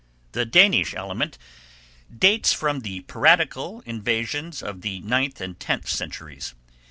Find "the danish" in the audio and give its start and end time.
0.31-0.95